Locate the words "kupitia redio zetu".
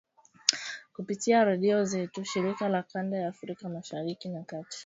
0.95-2.23